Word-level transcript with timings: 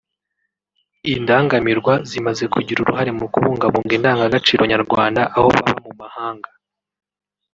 Indangamirwa 1.13 1.93
zimaze 2.09 2.43
kugira 2.53 2.79
uruhare 2.81 3.11
mu 3.19 3.25
kubungabunga 3.33 3.91
indangagaciro 3.97 4.61
nyarwanda 4.71 5.21
aho 5.35 5.47
baba 5.55 5.73
mu 5.83 5.91
mahanga 6.01 6.49